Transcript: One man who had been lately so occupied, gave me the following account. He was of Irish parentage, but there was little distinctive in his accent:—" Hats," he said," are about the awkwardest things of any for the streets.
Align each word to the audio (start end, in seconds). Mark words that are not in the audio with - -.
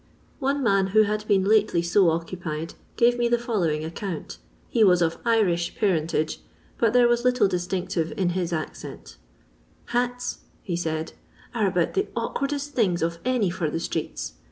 One 0.39 0.63
man 0.63 0.87
who 0.97 1.03
had 1.03 1.27
been 1.27 1.43
lately 1.45 1.83
so 1.83 2.09
occupied, 2.09 2.73
gave 2.97 3.19
me 3.19 3.29
the 3.29 3.37
following 3.37 3.85
account. 3.85 4.39
He 4.67 4.83
was 4.83 4.99
of 4.99 5.19
Irish 5.25 5.75
parentage, 5.75 6.39
but 6.79 6.93
there 6.93 7.07
was 7.07 7.23
little 7.23 7.47
distinctive 7.47 8.11
in 8.17 8.29
his 8.29 8.51
accent:—" 8.51 9.17
Hats," 9.93 10.39
he 10.63 10.75
said," 10.75 11.13
are 11.53 11.67
about 11.67 11.93
the 11.93 12.07
awkwardest 12.15 12.71
things 12.73 13.03
of 13.03 13.19
any 13.25 13.51
for 13.51 13.69
the 13.69 13.79
streets. 13.79 14.33